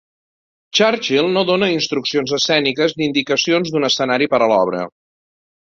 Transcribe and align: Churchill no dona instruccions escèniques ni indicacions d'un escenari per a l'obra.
Churchill 0.79 1.29
no 1.35 1.43
dona 1.49 1.69
instruccions 1.73 2.33
escèniques 2.39 2.97
ni 2.97 3.07
indicacions 3.11 3.73
d'un 3.77 3.89
escenari 3.93 4.33
per 4.35 4.43
a 4.43 4.51
l'obra. 4.55 4.85